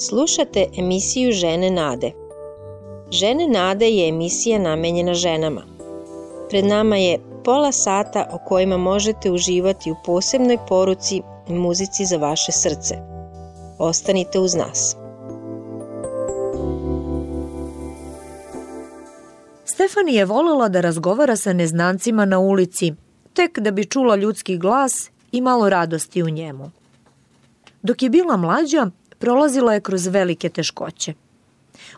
[0.00, 2.12] Slušate emisiju Žene Nade.
[3.10, 5.62] Žene Nade je emisija namenjena ženama.
[6.50, 12.16] Pred nama je pola sata o kojima možete uživati u posebnoj poruci i muzici za
[12.16, 12.94] vaše srce.
[13.78, 14.96] Ostanite uz nas.
[19.64, 22.94] Stefani je volela da razgovara sa neznancima na ulici,
[23.34, 26.70] tek da bi čula ljudski glas i malo radosti u njemu.
[27.82, 31.14] Dok je bila mlađa, prolazila je kroz velike teškoće.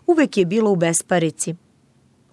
[0.06, 1.54] Uvek je bila u besparici.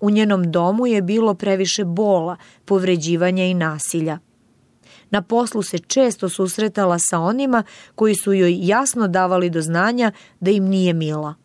[0.01, 4.19] U njenom domu je bilo previše bola, povređivanja i nasilja.
[5.09, 7.63] Na poslu se često susretala sa onima
[7.95, 11.35] koji su joj jasno davali do znanja da im nije mila.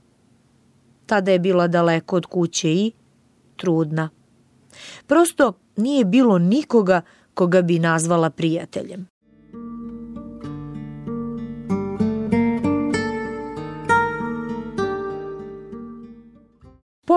[1.06, 2.92] Tada je bila daleko od kuće i
[3.56, 4.10] trudna.
[5.06, 7.02] Prosto nije bilo nikoga
[7.34, 9.11] koga bi nazvala prijateljem.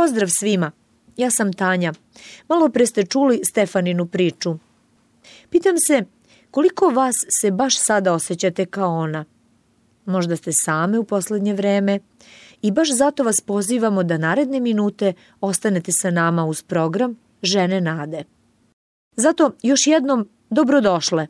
[0.06, 0.72] Pozdrav svima,
[1.18, 1.94] ja sam Tanja.
[2.48, 4.56] Malo pre ste čuli Stefaninu priču.
[5.50, 6.06] Pitam se,
[6.52, 9.26] koliko vas se baš sada osjećate kao ona?
[10.06, 12.00] Možda ste same u poslednje vreme
[12.62, 18.24] i baš zato vas pozivamo da naredne minute ostanete sa nama uz program Žene nade.
[19.16, 21.28] Zato još jednom dobrodošle.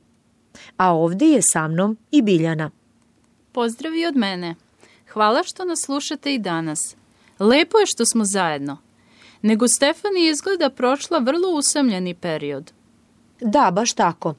[0.78, 2.72] A ovde je sa mnom i Biljana.
[3.52, 4.56] Pozdrav i od mene.
[5.14, 6.96] Hvala što nas slušate i danas.
[7.40, 8.78] Lepo je što smo zajedno.
[9.42, 12.72] Nego Stefani izgleda prošla vrlo usamljeni period.
[13.42, 14.34] Da, baš tako.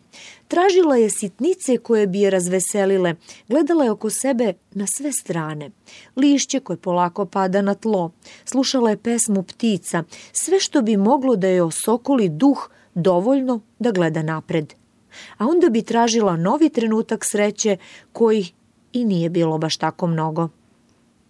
[0.48, 3.14] Tražila je sitnice koje bi je razveselile.
[3.48, 5.70] Gledala je oko sebe na sve strane.
[6.17, 8.11] Lišće koje polako pada na tlo.
[8.44, 10.02] Slušala je pesmu ptica.
[10.33, 14.74] Sve što bi moglo da je osokoli duh dovoljno da gleda napred.
[15.39, 17.77] A onda bi tražila novi trenutak sreće
[18.12, 18.47] koji
[18.92, 20.48] i nije bilo baš tako mnogo.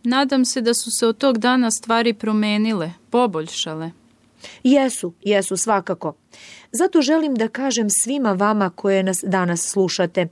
[0.06, 3.90] Nadam se da su se od tog dana stvari promenile, poboljšale.
[4.62, 6.14] Jesu, jesu svakako.
[6.72, 10.28] Zato želim da kažem svima vama koje nas danas slušate,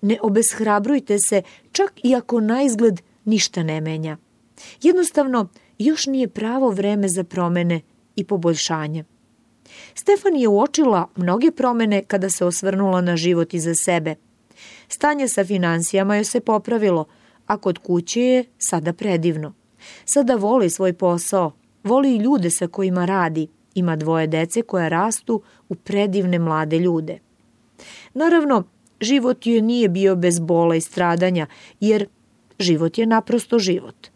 [0.00, 1.42] ne obeshrabrujte se
[1.72, 4.16] čak i ako na izgled ništa ne menja.
[4.82, 5.48] Jednostavno,
[5.78, 7.80] još nije pravo vreme za promene
[8.16, 9.04] i poboljšanje.
[9.94, 14.14] Stefan je uočila mnoge promene kada se osvrnula na život iza sebe.
[14.88, 17.06] Stanje sa financijama joj se popravilo,
[17.46, 19.54] a kod kuće je sada predivno.
[20.04, 21.52] Sada voli svoj posao,
[21.84, 27.18] voli i ljude sa kojima radi, ima dvoje dece koja rastu u predivne mlade ljude.
[28.14, 28.64] Naravno,
[29.00, 31.46] život joj nije bio bez bola i stradanja,
[31.80, 32.06] jer
[32.58, 34.06] život je naprosto život.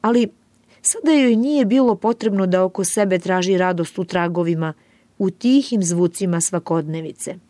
[0.00, 0.28] Ali
[0.82, 4.72] sada joj nije bilo potrebno da oko sebe traži radost u tragovima,
[5.18, 7.34] u tihim zvucima svakodnevice–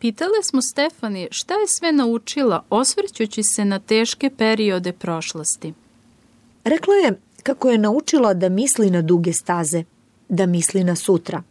[0.00, 5.74] Pitale smo Stefani šta je sve naučila osvrćući se na teške periode prošlosti.
[6.64, 9.84] Rekla je kako je naučila da misli na duge staze,
[10.28, 11.42] da misli na sutra.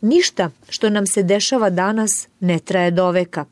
[0.00, 3.44] Ništa što nam se dešava danas ne traje do veka.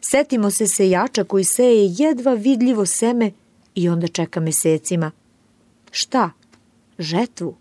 [0.00, 3.30] Setimo se sejača koji seje jedva vidljivo seme
[3.74, 5.10] i onda čeka mesecima.
[5.90, 6.30] Šta?
[6.98, 7.56] Žetvu.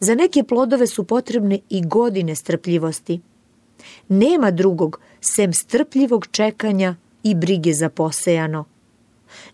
[0.00, 3.20] Za neke plodove su potrebne i godine strpljivosti–
[4.08, 8.64] Nema drugog sem strpljivog čekanja i brige za posejano.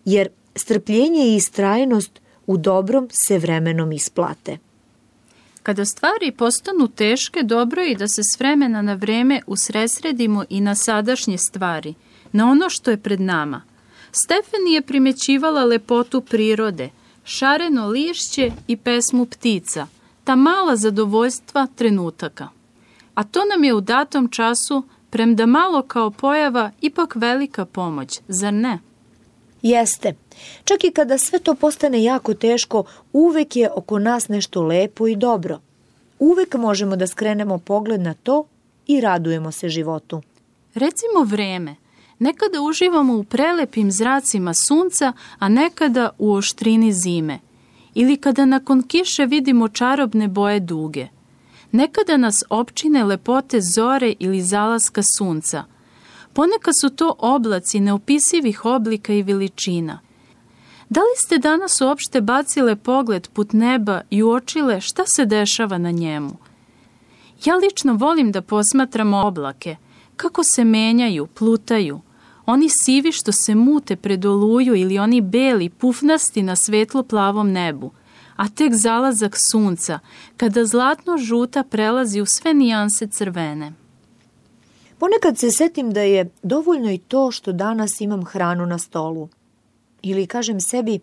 [0.05, 4.57] Jer strpljenje i istrajnost u dobrom se vremenom isplate.
[5.63, 10.75] Kada stvari postanu teške, dobro je da se s vremena na vreme usresredimo i na
[10.75, 11.93] sadašnje stvari,
[12.31, 13.61] na ono što je pred nama.
[14.11, 16.89] Stefani je primećivala lepotu prirode,
[17.23, 19.87] šareno lišće i pesmu ptica,
[20.23, 22.47] ta mala zadovoljstva trenutaka
[23.13, 28.53] a to nam je u datom času, premda malo kao pojava, ipak velika pomoć, zar
[28.53, 28.79] ne?
[29.61, 30.15] Jeste.
[30.63, 35.15] Čak i kada sve to postane jako teško, uvek je oko nas nešto lepo i
[35.15, 35.59] dobro.
[36.19, 38.45] Uvek možemo da skrenemo pogled na to
[38.87, 40.21] i radujemo se životu.
[40.73, 41.75] Recimo vreme.
[42.19, 47.39] Nekada uživamo u prelepim zracima sunca, a nekada u oštrini zime.
[47.93, 51.07] Ili kada nakon kiše vidimo čarobne boje duge–
[51.73, 55.63] Nekada nas opčine lepote zore ili zalaska sunca.
[56.33, 59.99] Ponekad su to oblaci neopisivih oblika i veličina.
[60.89, 65.91] Da li ste danas uopšte bacile pogled put neba i uočile šta se dešava na
[65.91, 66.37] njemu?
[67.45, 69.75] Ja lično volim da posmatram oblake,
[70.15, 72.01] kako se menjaju, plutaju.
[72.45, 77.91] Oni sivi što se mute pred oluju ili oni beli, pufnasti na svetlo plavom nebu–
[78.35, 79.99] a tek zalazak sunca,
[80.37, 83.73] kada zlatno-žuta prelazi u sve nijanse crvene.
[84.97, 89.29] Ponekad se setim da je dovoljno i to što danas imam hranu na stolu.
[90.01, 90.99] Ili kažem sebi,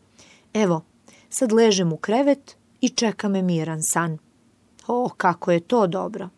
[0.54, 0.82] Evo,
[1.28, 4.18] sad ležem u krevet i čeka me miran san.
[4.86, 6.28] O, kako je to dobro!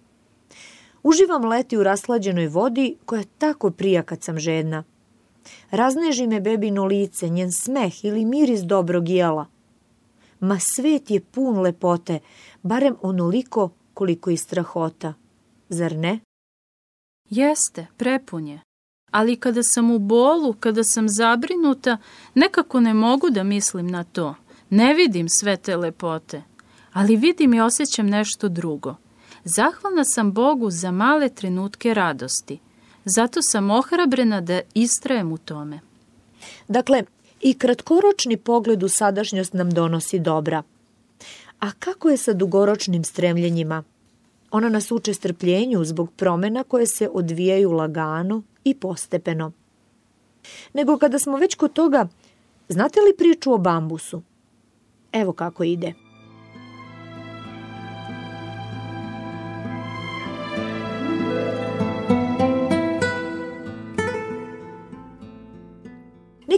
[1.03, 4.85] Uživam leti u raslađenoj vodi koja tako prija kad sam žedna.
[5.71, 9.47] Razneži me bebino lice, njen smeh ili miris dobrog jela.
[10.43, 12.19] Ma svet je pun lepote,
[12.63, 15.15] barem onoliko koliko i strahota.
[15.69, 16.21] Zar ne?
[17.31, 18.61] Jeste, prepun je.
[19.11, 21.99] Ali kada sam u bolu, kada sam zabrinuta,
[22.35, 24.35] nekako ne mogu da mislim na to.
[24.71, 26.43] Ne vidim sve te lepote,
[26.93, 28.95] ali vidim i osjećam nešto drugo.
[29.45, 32.59] Zahvalna sam Bogu za male trenutke radosti.
[33.05, 35.81] Zato sam ohrabrena da istrajem u tome.
[36.69, 37.03] Dakle,
[37.43, 40.63] i kratkoročni pogled u sadašnjost nam donosi dobra.
[41.61, 43.83] A kako je sa dugoročnim stremljenjima?
[44.51, 49.53] Ona nas uče strpljenju zbog promena koje se odvijaju lagano i postepeno.
[50.73, 52.09] Nego kada smo već kod toga,
[52.69, 54.23] znate li priču o bambusu?
[55.13, 55.93] Evo kako ide.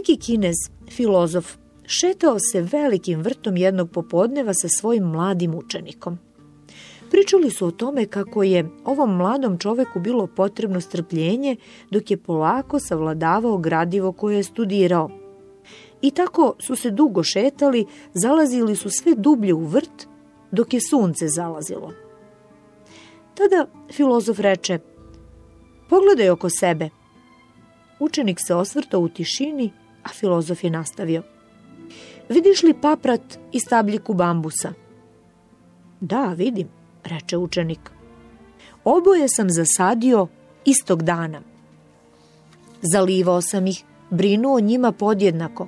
[0.05, 0.55] Neki kinez,
[0.91, 6.17] filozof, šetao se velikim vrtom jednog popodneva sa svojim mladim učenikom.
[7.11, 11.55] Pričali su o tome kako je ovom mladom čoveku bilo potrebno strpljenje
[11.91, 15.09] dok je polako savladavao gradivo koje je studirao.
[16.01, 20.07] I tako su se dugo šetali, zalazili su sve dublje u vrt
[20.51, 21.91] dok je sunce zalazilo.
[23.33, 24.79] Tada filozof reče,
[25.89, 26.89] pogledaj oko sebe.
[27.99, 29.71] Učenik se osvrtao u tišini,
[30.05, 31.23] a filozof je nastavio.
[32.29, 34.73] Vidiš li paprat i stabljiku bambusa?
[35.99, 36.67] Da, vidim,
[37.03, 37.91] reče učenik.
[38.83, 40.27] Oboje sam zasadio
[40.65, 41.41] istog dana.
[42.81, 45.67] Zalivao sam ih, brinuo njima podjednako.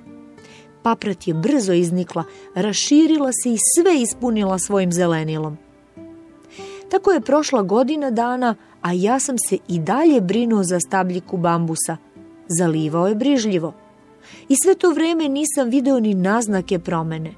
[0.83, 2.23] Paprat je brzo iznikla,
[2.55, 5.57] raširila se i sve ispunila svojim zelenilom.
[6.89, 11.97] Tako je prošla godina dana, a ja sam se i dalje brinuo za stabljiku bambusa.
[12.59, 13.73] Zalivao je brižljivo.
[14.49, 17.33] I sve to vreme nisam video ni naznake promene.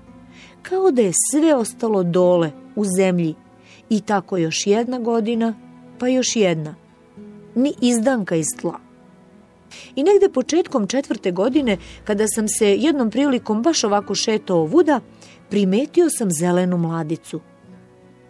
[0.62, 3.36] Kao da je sve ostalo dole, u zemlji,
[3.90, 5.54] i tako još jedna godina,
[6.00, 6.76] pa još jedna.
[7.56, 8.80] Ni izdanka iz tla.
[9.96, 15.00] I negde početkom četvrte godine, kada sam se jednom prilikom baš ovako šetao ovuda,
[15.50, 17.40] primetio sam zelenu mladicu.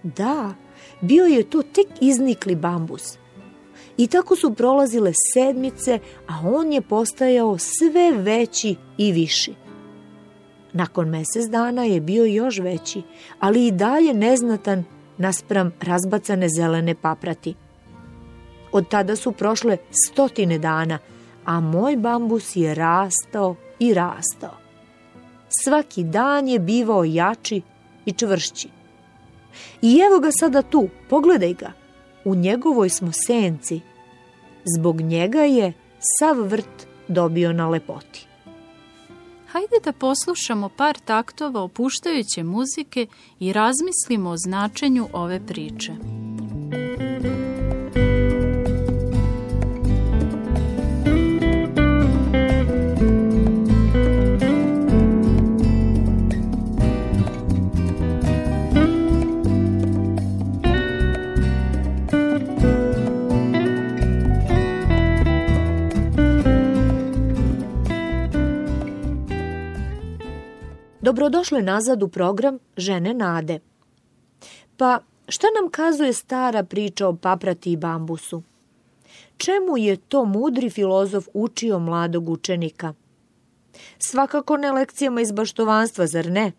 [0.03, 0.53] Da,
[1.01, 3.18] bio je to tek iznikli bambus.
[3.99, 9.53] I tako su prolazile sedmice, a on je postajao sve veći i viši.
[10.73, 13.01] Nakon mesec dana je bio još veći,
[13.39, 14.83] ali i dalje neznatan
[15.17, 17.55] naspram razbacane zelene paprati.
[18.71, 20.99] Od tada su prošle stotine dana,
[21.45, 24.57] a moj bambus je rastao i rastao.
[25.63, 27.61] Svaki dan je bivao jači
[28.05, 28.69] i čvršći.
[29.81, 31.71] I evo ga sada tu, pogledaj ga.
[32.25, 33.81] U njegovoj smo senci.
[34.77, 35.73] Zbog njega je
[36.19, 38.27] sav vrt dobio na lepoti.
[39.47, 43.07] Hajde da poslušamo par taktova opuštajuće muzike
[43.39, 45.91] i razmislimo o značenju ove priče.
[71.09, 73.59] Dobrodošle nazad u program Žene nade.
[74.77, 78.43] Pa šta nam kazuje stara priča o paprati i bambusu?
[79.37, 82.93] Čemu je to mudri filozof učio mladog učenika?
[83.99, 86.51] Svakako ne lekcijama iz baštovanstva, zar ne?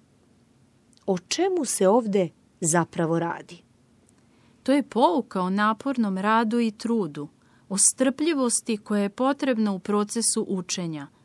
[1.06, 2.28] O čemu se ovde
[2.60, 3.62] zapravo radi?
[4.62, 7.28] To je pouka o napornom radu i trudu,
[7.68, 11.06] o strpljivosti koja je potrebna u procesu učenja–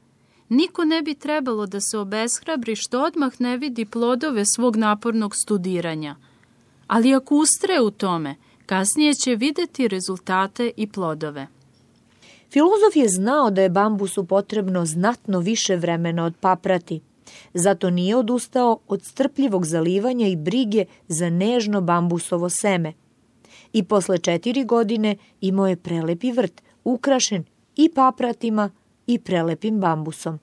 [0.49, 6.15] Niko ne bi trebalo da se obeshrabri što odmah ne vidi plodove svog napornog studiranja.
[6.87, 8.35] Ali ako ustre u tome,
[8.65, 11.47] kasnije će videti rezultate i plodove.
[12.51, 17.01] Filozof je znao da je bambusu potrebno znatno više vremena od paprati,
[17.53, 22.93] zato nije odustao od strpljivog zalivanja i brige za nežno bambusovo seme.
[23.73, 27.43] I posle četiri godine imao je prelepi vrt, ukrašen
[27.75, 28.69] i papratima
[29.07, 30.39] i prelepim bambusom.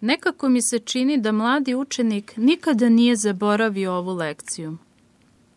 [0.00, 4.76] Nekako mi se čini da mladi učenik nikada nije zaboravio ovu lekciju.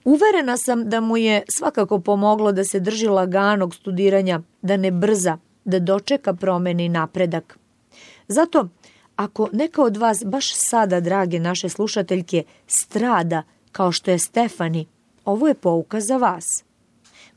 [0.06, 5.38] Uverena sam da mu je svakako pomoglo da se drži laganog studiranja, da ne brza,
[5.66, 7.60] da dočeka promeni napredak.
[8.28, 8.68] Zato,
[9.18, 14.88] Ako neka od vas baš sada, drage naše slušateljke, strada kao što je Stefani,
[15.26, 16.64] ovo je pouka za vas.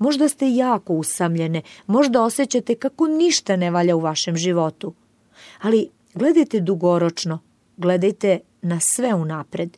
[0.00, 4.94] Možda ste jako usamljene, možda osjećate kako ništa ne valja u vašem životu.
[5.60, 7.38] Ali gledajte dugoročno,
[7.76, 9.76] gledajte na sve unapred.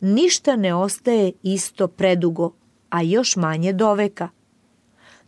[0.00, 2.52] Ništa ne ostaje isto predugo,
[2.90, 4.28] a još manje doveka.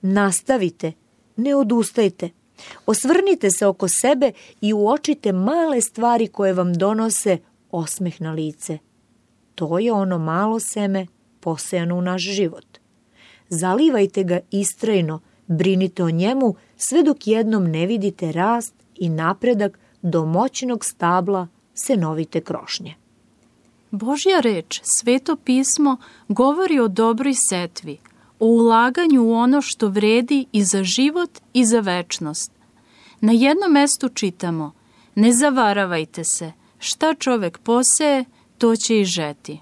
[0.02, 0.92] Nastavite,
[1.36, 2.30] ne odustajte.
[2.86, 7.38] Osvrnite se oko sebe i uočite male stvari koje vam donose
[7.70, 8.78] osmeh na lice.
[9.54, 11.06] To je ono malo seme
[11.40, 12.69] posejano u naš život.
[13.50, 20.26] Zalivajte ga istrajno, brinite o njemu sve dok jednom ne vidite rast i napredak do
[20.26, 22.94] moćnog stabla senovite krošnje.
[23.90, 25.96] Božja reč, sveto pismo,
[26.28, 27.98] govori o dobroj setvi,
[28.38, 32.52] o ulaganju u ono što vredi i za život i za večnost.
[33.20, 34.72] Na jednom mestu čitamo
[35.14, 38.24] Ne zavaravajte se, šta čovek poseje,
[38.58, 39.60] to će i žeti.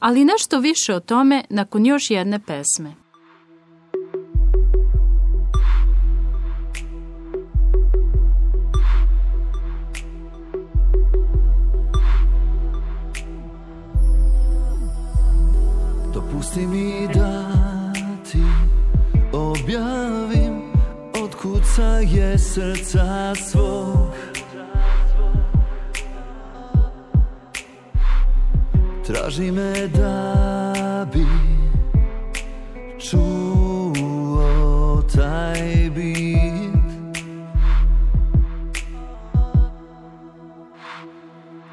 [0.00, 2.94] Ali nešto više o tome nakon još jedne pesme.
[16.14, 17.52] Dopusti mi da
[18.32, 18.42] ti
[19.32, 20.62] objavim
[21.22, 23.67] od kuca je srca svog
[29.08, 31.26] Traži me da bi
[33.00, 34.42] čuo
[35.16, 37.24] taj bit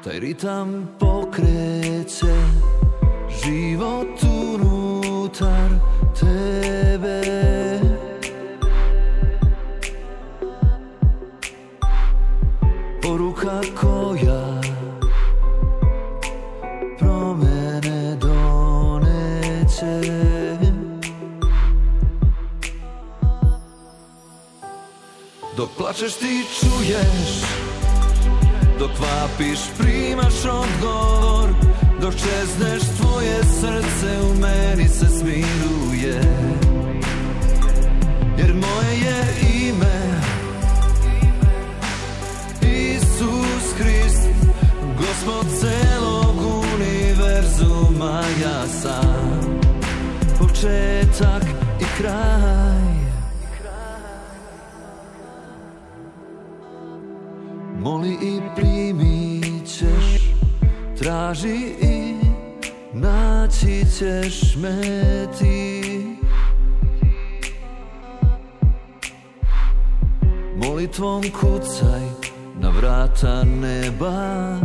[0.04, 2.36] Taj ritam pokreće
[3.44, 4.15] život
[25.56, 27.30] Dok plačeš ti čuješ
[28.78, 31.48] Dok vapiš primaš odgovor
[32.00, 36.20] Dok čezneš tvoje srce u meni se smiruje.
[38.38, 39.24] Jer moje je
[39.68, 40.20] ime
[42.62, 44.28] Isus Hrist
[44.96, 46.36] Gospod celog
[46.74, 49.60] univerzuma ja sam
[50.38, 51.42] Početak
[51.80, 52.65] i kraj
[61.26, 62.14] Traži i
[62.92, 64.80] naći ćeš me
[65.38, 65.82] ti.
[70.56, 72.00] Molitvom kucaj
[72.60, 74.56] na vrata neba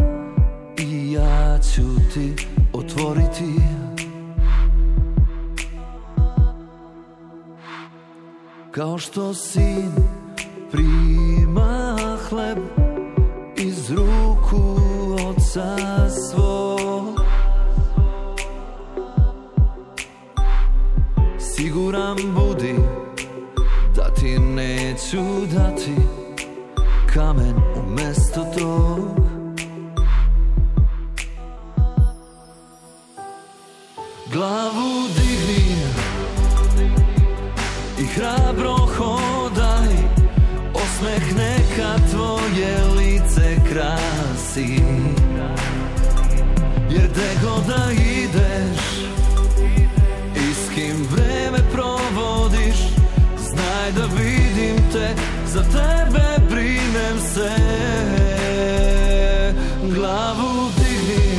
[0.77, 2.35] I ja ću ti
[2.73, 3.55] otvoriti.
[8.71, 9.91] Kao što sin
[10.71, 11.97] prima
[12.29, 12.57] hleb
[13.57, 14.77] iz ruku
[15.29, 15.90] oca
[55.53, 57.51] Za tebe brinem se
[59.81, 61.37] Glavu digni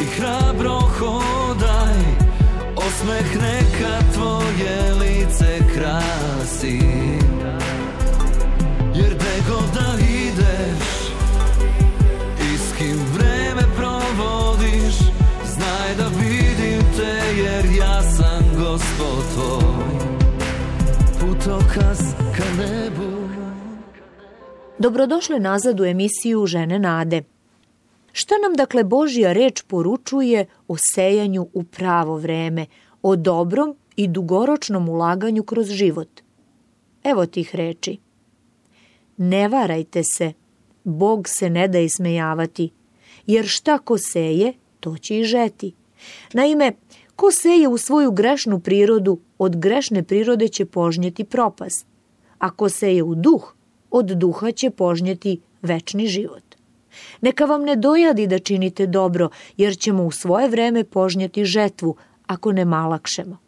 [0.00, 1.98] I hrabro hodaj
[2.76, 6.80] Osmeh neka tvoje lice krasi.
[8.94, 10.88] Jer gde god da ideš
[12.40, 14.94] I s kim vreme provodiš
[15.54, 19.73] Znaj da vidim te jer ja sam gospod tvoj
[21.44, 21.98] Putokaz
[22.36, 23.28] ka nebu
[24.78, 27.22] Dobrodošle nazad u emisiju Žene nade.
[28.12, 32.66] Šta nam dakle Božja reč poručuje o sejanju u pravo vreme,
[33.02, 36.08] o dobrom i dugoročnom ulaganju kroz život?
[37.02, 37.98] Evo tih reči.
[39.16, 40.32] Ne varajte se,
[40.84, 42.70] Bog se ne da ismejavati,
[43.26, 45.74] jer šta ko seje, to će i žeti.
[46.32, 46.72] Naime,
[47.16, 51.86] ko seje u svoju grešnu prirodu, od grešne prirode će požnjeti propast.
[52.38, 53.54] Ako seje u duh,
[53.90, 56.42] od duha će požnjeti večni život.
[57.20, 61.96] Neka vam ne dojadi da činite dobro, jer ćemo u svoje vreme požnjati žetvu
[62.26, 63.38] ako ne malakšemo.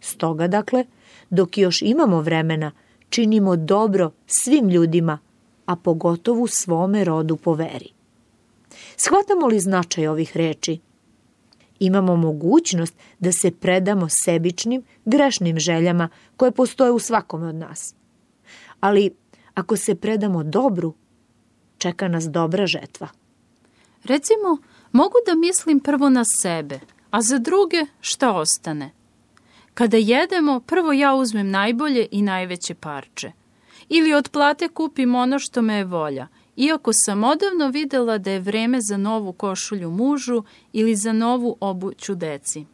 [0.00, 0.84] Stoga, dakle,
[1.30, 2.72] dok još imamo vremena,
[3.08, 5.18] činimo dobro svim ljudima,
[5.66, 7.88] a pogotovo svome rodu po veri.
[8.96, 10.78] Shvatamo li značaj ovih reči?
[11.78, 17.94] Imamo mogućnost da se predamo sebičnim, grešnim željama koje postoje u svakome od nas.
[18.80, 19.10] Ali
[19.54, 20.94] ako se predamo dobru,
[21.78, 23.08] čeka nas dobra žetva.
[24.04, 24.58] Recimo,
[24.92, 26.80] mogu da mislim prvo na sebe,
[27.10, 28.90] a za druge šta ostane.
[29.74, 33.32] Kada jedemo, prvo ja uzmem najbolje i najveće parče.
[33.88, 38.40] Ili od plate kupim ono što me je volja, iako sam odavno videla da je
[38.40, 42.64] vreme za novu košulju mužu ili za novu obuću deci.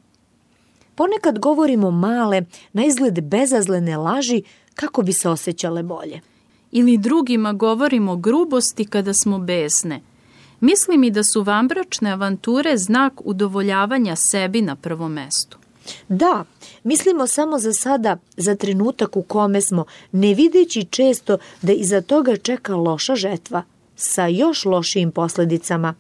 [0.95, 4.43] Ponekad govorimo male, na izgled bezazlene laži
[4.75, 6.21] kako bi se osjećale bolje.
[6.73, 10.01] Ili drugima govorimo grubosti kada smo besne.
[10.61, 15.59] Mislim i da su vambračne avanture znak udovoljavanja sebi na prvom mestu.
[16.09, 16.45] Da,
[16.85, 22.37] mislimo samo za sada, za trenutak u kome smo, ne videći često da iza toga
[22.37, 23.63] čeka loša žetva,
[24.03, 25.95] sa još lošijim posledicama.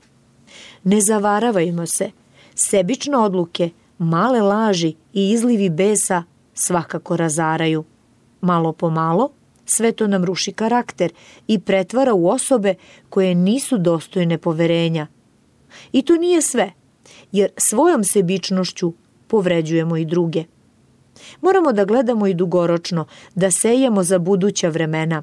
[0.84, 2.10] Ne zavaravajmo se,
[2.54, 6.22] sebične odluke, male laži i izlivi besa
[6.54, 7.84] svakako razaraju.
[8.40, 9.30] Malo po malo,
[9.64, 11.12] sve to nam ruši karakter
[11.46, 12.74] i pretvara u osobe
[13.10, 15.06] koje nisu dostojne poverenja.
[15.92, 16.72] I to nije sve,
[17.32, 18.92] jer svojom sebičnošću
[19.26, 20.44] povređujemo i druge.
[21.40, 25.22] Moramo da gledamo i dugoročno, da sejemo za buduća vremena.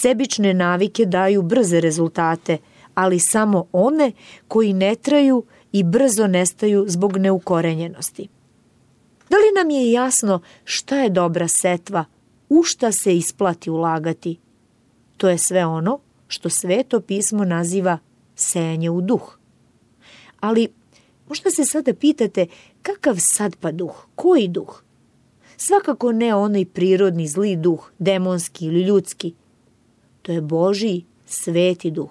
[0.00, 2.58] Sebične navike daju brze rezultate,
[2.94, 4.12] ali samo one
[4.48, 8.28] koji ne traju i brzo nestaju zbog neukorenjenosti.
[9.30, 12.04] Da li nam je jasno šta je dobra setva,
[12.48, 14.38] u šta se isplati ulagati?
[15.16, 15.98] To je sve ono
[16.28, 17.98] što sveto pismo naziva
[18.36, 19.38] sejanje u duh.
[20.40, 20.68] Ali
[21.28, 22.46] možda se sada pitate
[22.82, 24.82] kakav sad pa duh, koji duh?
[25.56, 29.34] Svakako ne onaj prirodni zli duh, demonski ili ljudski.
[30.26, 32.10] To je Božiji, sveti duh.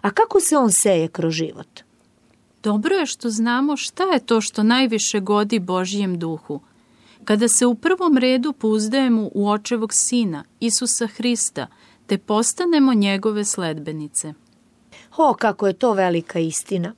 [0.00, 1.80] A kako se on seje kroz život?
[2.62, 6.60] Dobro je što znamo šta je to što najviše godi Božijem duhu.
[7.24, 11.66] Kada se u prvom redu pouzdajemo u očevog sina, Isusa Hrista,
[12.06, 14.32] te postanemo njegove sledbenice.
[15.16, 16.94] O, kako je to velika istina.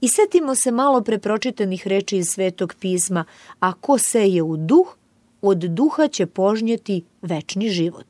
[0.00, 3.24] I setimo se malo prepročitanih reči iz Svetog pisma,
[3.60, 4.96] a ko seje u duh,
[5.42, 8.06] od duha će požnjeti večni život.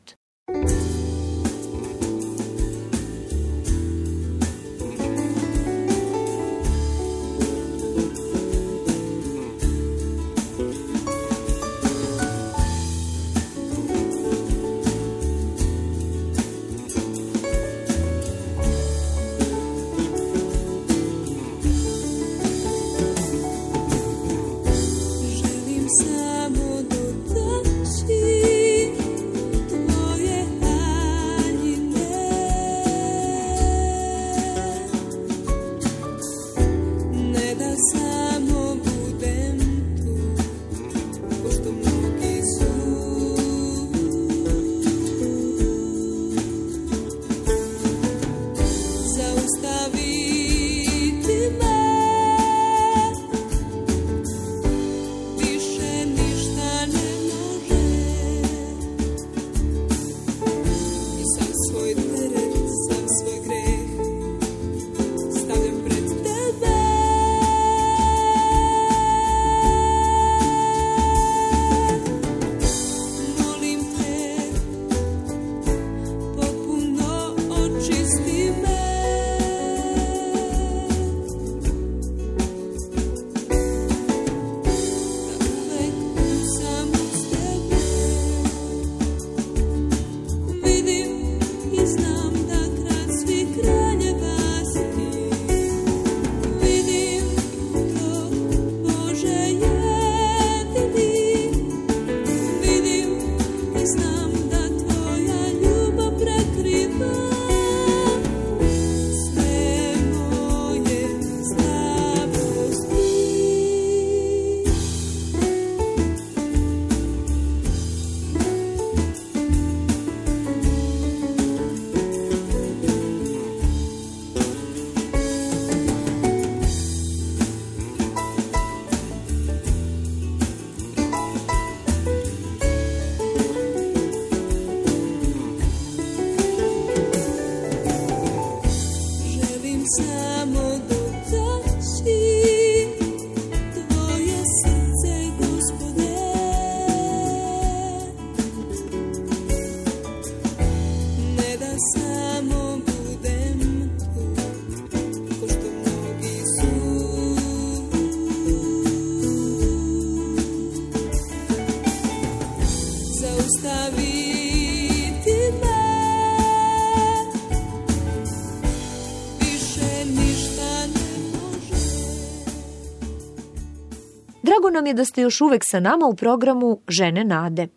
[174.43, 177.69] Drago nam je da ste još uvek sa nama u programu Žene nade.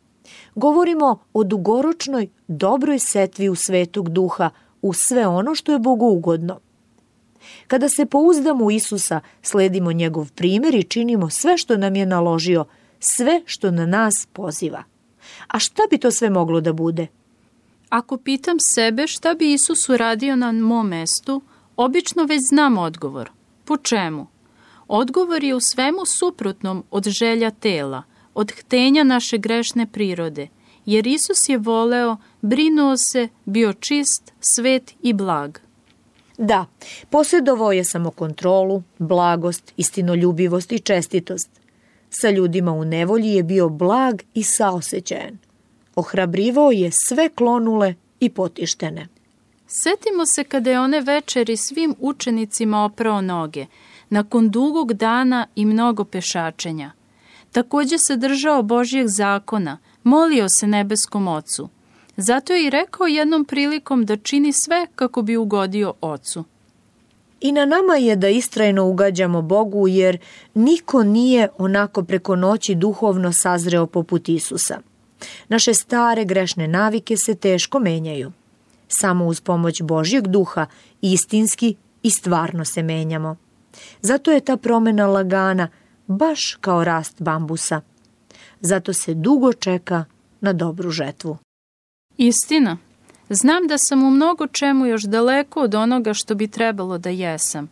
[0.55, 4.49] Govorimo o dugoročnoj, dobroj setvi u svetog duha,
[4.81, 6.59] u sve ono što je Bogu ugodno.
[7.67, 12.65] Kada se pouzdamo u Isusa, sledimo njegov primjer i činimo sve što nam je naložio,
[12.99, 14.83] sve što na nas poziva.
[15.47, 17.07] A šta bi to sve moglo da bude?
[17.89, 21.41] Ako pitam sebe šta bi Isus uradio na mom mestu,
[21.75, 23.31] obično već znam odgovor.
[23.65, 24.32] Po čemu?
[24.87, 30.47] Odgovor je u svemu suprotnom od želja tela, od htenja naše grešne prirode,
[30.85, 35.57] jer Isus je voleo, brinuo se, bio čist, svet i blag.
[36.37, 36.65] Da,
[37.09, 41.49] posjedovao je samokontrolu, blagost, istinoljubivost i čestitost.
[42.09, 45.37] Sa ljudima u nevolji je bio blag i saosećajan.
[45.95, 49.07] Ohrabrivao je sve klonule i potištene.
[49.67, 53.65] Setimo se kada je one večeri svim učenicima oprao noge,
[54.13, 56.91] nakon dugog dana i mnogo pešačenja.
[57.51, 61.69] Takođe se držao Božjeg zakona, molio se nebeskom ocu.
[62.17, 66.43] Zato je i rekao jednom prilikom da čini sve kako bi ugodio ocu.
[67.41, 70.17] I na nama je da istrajno ugađamo Bogu jer
[70.53, 74.79] niko nije onako preko noći duhovno sazreo poput Isusa.
[75.47, 78.31] Naše stare grešne navike se teško menjaju.
[78.87, 80.65] Samo uz pomoć Božjeg duha
[81.01, 83.35] istinski i stvarno se menjamo.
[84.01, 85.67] Zato je ta promena lagana,
[86.07, 87.81] baš kao rast bambusa.
[88.61, 90.05] Zato se dugo čeka
[90.41, 91.37] na dobru žetvu.
[92.17, 92.77] Istina.
[93.29, 97.69] Znam da sam u mnogo čemu još daleko od onoga što bi trebalo da jesam.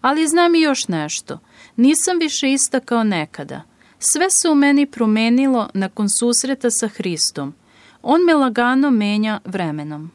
[0.00, 1.38] Ali znam i još nešto.
[1.76, 3.62] Nisam više ista kao nekada.
[3.98, 7.54] Sve se u meni promenilo nakon susreta sa Hristom.
[8.02, 10.10] On me lagano menja vremenom.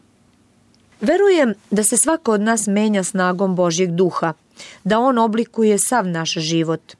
[1.01, 4.33] Verujem da se svako od nas menja snagom Božjeg duha,
[4.83, 6.93] da on oblikuje sav naš život.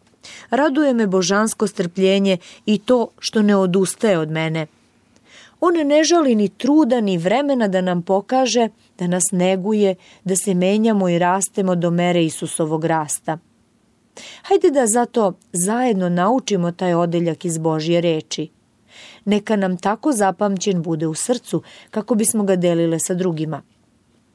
[0.49, 4.67] Raduje me božansko strpljenje i to što ne odustaje od mene.
[5.59, 10.53] On ne žali ni truda ni vremena da nam pokaže, da nas neguje, da se
[10.53, 13.37] menjamo i rastemo do mere Isusovog rasta.
[14.41, 18.49] Hajde da zato zajedno naučimo taj odeljak iz Božje reči.
[19.25, 23.61] Neka nam tako zapamćen bude u srcu kako bismo ga delile sa drugima.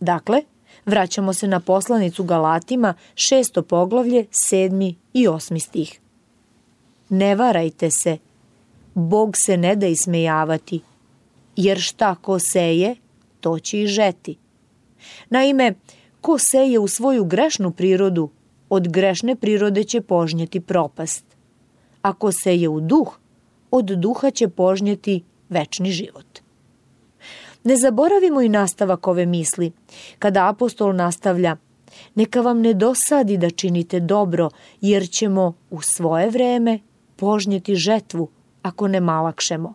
[0.00, 0.42] Dakle,
[0.88, 6.00] vraćamo se na poslanicu Galatima, šesto poglavlje, sedmi i osmi stih.
[7.08, 8.18] Ne varajte se,
[8.94, 10.80] Bog se ne da ismejavati,
[11.56, 12.96] jer šta ko seje,
[13.40, 14.36] to će i žeti.
[15.30, 15.74] Naime,
[16.20, 18.30] ko seje u svoju grešnu prirodu,
[18.70, 21.24] od grešne prirode će požnjeti propast.
[22.02, 23.18] Ako seje u duh,
[23.70, 26.47] od duha će požnjeti večni život.
[27.68, 29.72] Ne zaboravimo i nastavak ove misli.
[30.18, 31.56] Kada apostol nastavlja,
[32.14, 34.48] neka vam ne dosadi da činite dobro,
[34.80, 36.78] jer ćemo u svoje vreme
[37.16, 38.28] požnjeti žetvu
[38.62, 39.74] ako ne malakšemo.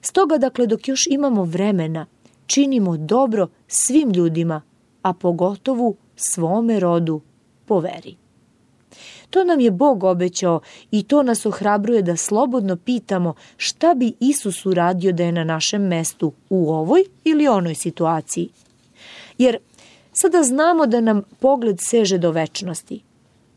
[0.00, 2.06] Stoga, dakle, dok još imamo vremena,
[2.46, 4.62] činimo dobro svim ljudima,
[5.02, 7.20] a pogotovu svome rodu
[7.66, 8.16] po veri.
[9.34, 14.66] To nam je Bog obećao i to nas ohrabruje da slobodno pitamo šta bi Isus
[14.66, 18.48] uradio da je na našem mestu u ovoj ili onoj situaciji.
[19.38, 19.58] Jer
[20.12, 23.02] sada znamo da nam pogled seže do večnosti.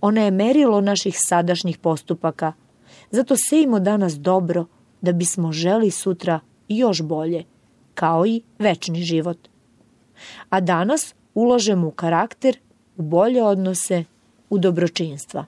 [0.02, 2.54] Ona je merilo naših sadašnjih postupaka.
[3.12, 4.66] Zato sejimo danas dobro
[5.02, 7.44] da bismo želi sutra još bolje,
[7.94, 9.38] kao i večni život.
[10.50, 12.58] A danas ulažemo u karakter,
[12.98, 14.04] u bolje odnose,
[14.50, 15.46] u dobročinstva.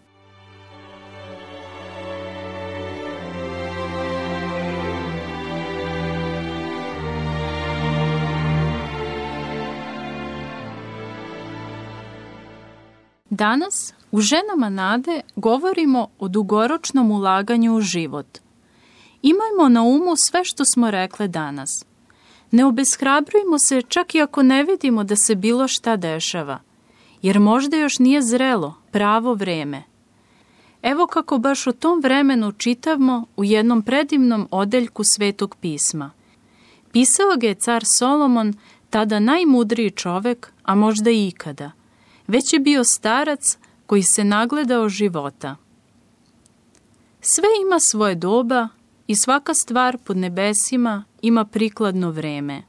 [13.40, 18.40] Danas u Ženama nade govorimo o dugoročnom ulaganju u život.
[19.22, 21.86] Imajmo na umu sve što smo rekle danas.
[22.52, 26.60] Ne obeshrabrujmo se čak i ako ne vidimo da se bilo šta dešava,
[27.22, 29.84] jer možda još nije zrelo, pravo vreme.
[30.82, 36.12] Evo kako baš o tom vremenu čitavmo u jednom predivnom odeljku Svetog pisma.
[36.92, 38.54] Pisao ga je car Solomon,
[38.90, 41.72] tada najmudriji čovek, a možda i ikada–
[42.30, 45.56] već je bio starac koji se nagledao života.
[47.22, 48.68] Sve ima svoje doba
[49.08, 52.64] i svaka stvar pod nebesima ima prikladno vreme.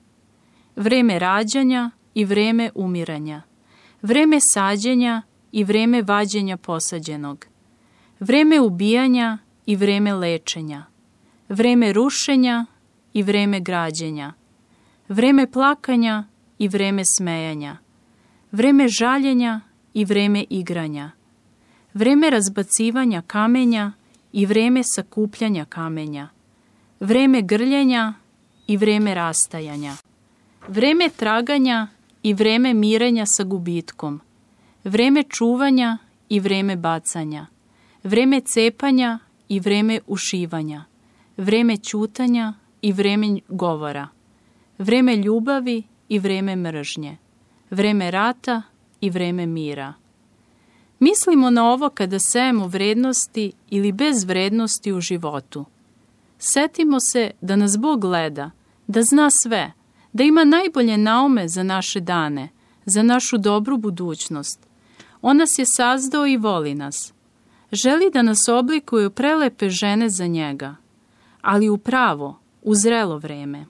[0.77, 3.42] Vreme rađanja i vreme umiranja.
[4.03, 7.46] Vreme sađenja i vreme vađenja posađenog.
[8.20, 10.85] Vreme ubijanja i vreme lečenja.
[11.49, 12.66] Vreme rušenja
[13.12, 14.33] i vreme građenja.
[15.09, 16.25] Vreme plakanja
[16.59, 17.89] i vreme smejanja
[18.52, 19.60] vreme žaljenja
[19.94, 21.10] i vreme igranja,
[21.94, 23.92] vreme razbacivanja kamenja
[24.32, 26.28] i vreme sakupljanja kamenja,
[27.00, 28.14] vreme grljenja
[28.66, 29.94] i vreme rastajanja,
[30.68, 31.88] vreme traganja
[32.22, 34.20] i vreme mirenja sa gubitkom,
[34.84, 37.46] vreme čuvanja i vreme bacanja,
[38.02, 40.84] vreme cepanja i vreme ušivanja,
[41.36, 44.08] vreme ćutanja i vreme govora,
[44.78, 47.16] vreme ljubavi i vreme mržnje,
[47.70, 48.62] vreme rata
[49.00, 49.94] i vreme mira.
[50.98, 55.64] Mislimo na ovo kada sejemo vrednosti ili bez vrednosti u životu.
[56.38, 58.50] Setimo se da nas Bog gleda,
[58.87, 59.72] da zna sve,
[60.12, 62.48] da ima najbolje naume za naše dane,
[62.85, 64.61] za našu dobru budućnost.
[65.22, 67.12] On nas je sazdao i voli nas.
[67.72, 70.76] Želi da nas oblikuje u prelepe žene za njega,
[71.40, 73.66] ali u pravo, u zrelo vreme.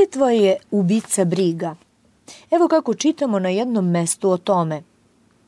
[0.00, 1.76] Molitva je ubica briga.
[2.50, 4.82] Evo kako čitamo na jednom mestu o tome.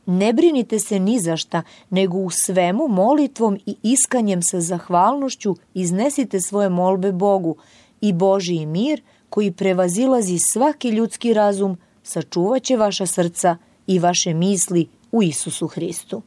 [0.07, 6.41] Ne brinite se ni za šta, nego u svemu molitvom i iskanjem sa zahvalnošću iznesite
[6.41, 7.57] svoje molbe Bogu
[8.01, 15.23] i Božiji mir koji prevazilazi svaki ljudski razum sačuvaće vaša srca i vaše misli u
[15.23, 16.23] Isusu Hristu.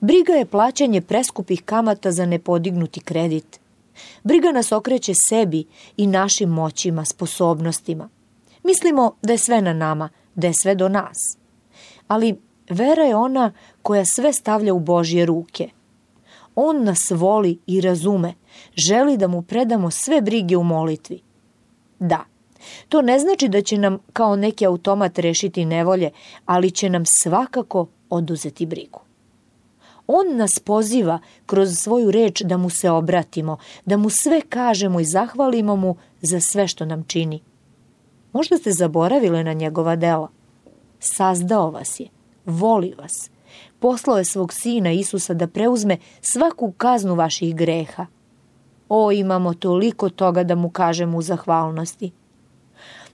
[0.00, 3.59] Briga je plaćanje preskupih kamata za nepodignuti kredit.
[4.22, 5.64] Briga nas okreće sebi
[5.96, 8.08] i našim moćima, sposobnostima.
[8.62, 11.38] Mislimo da je sve na nama, da je sve do nas.
[12.08, 15.70] Ali vera je ona koja sve stavlja u Božje ruke.
[16.54, 18.34] On nas voli i razume,
[18.76, 21.20] želi da mu predamo sve brige u molitvi.
[21.98, 22.24] Da,
[22.88, 26.10] to ne znači da će nam kao neki automat rešiti nevolje,
[26.46, 29.00] ali će nam svakako oduzeti brigu.
[30.12, 35.04] On nas poziva kroz svoju reč da mu se obratimo, da mu sve kažemo i
[35.04, 37.42] zahvalimo mu za sve što nam čini.
[38.32, 40.28] Možda ste zaboravile na njegova dela.
[41.00, 42.06] Sazdao vas je,
[42.46, 43.30] voli vas.
[43.78, 48.06] Poslao je svog sina Isusa da preuzme svaku kaznu vaših greha.
[48.88, 52.10] O, imamo toliko toga da mu kažemo u zahvalnosti.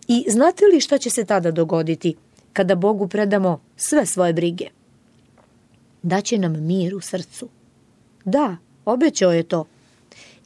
[0.09, 2.16] I znate li šta će se tada dogoditi
[2.52, 4.68] kada Bogu predamo sve svoje brige?
[6.07, 7.49] Daće nam mir u srcu.
[8.25, 9.64] Da, obećao je to.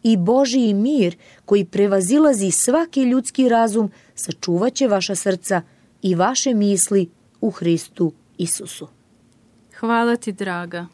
[0.02, 5.62] I Božiji mir koji prevazilazi svaki ljudski razum sačuvaće vaša srca
[6.02, 8.88] i vaše misli u Hristu Isusu.
[9.78, 10.86] Hvala ti, draga.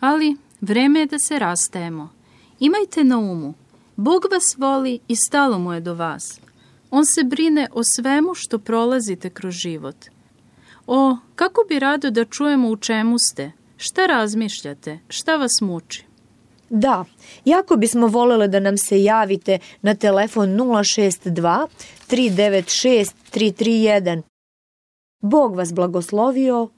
[0.00, 2.12] Ali vreme je da se rastajemo.
[2.60, 3.54] Imajte na umu,
[3.96, 6.40] Bog vas voli i stalo mu je do vas.
[6.90, 9.96] On se brine o svemu što prolazite kroz život.
[10.86, 16.04] O, kako bi rado da čujemo u čemu ste, šta razmišljate, šta vas muči.
[16.70, 17.04] Da,
[17.44, 21.66] jako bismo volele da nam se javite na telefon 062
[22.10, 24.22] 396 331.
[25.22, 26.68] Bog vas blagoslovio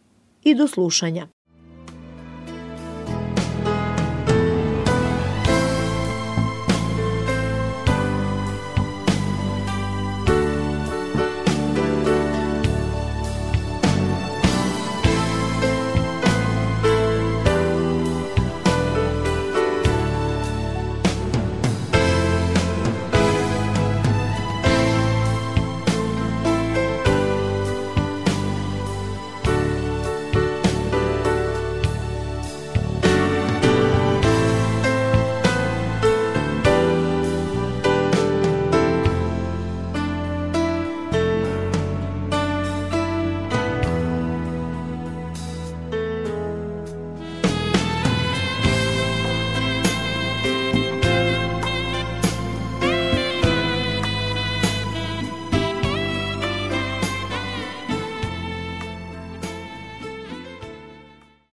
[0.45, 1.29] i do slušanja.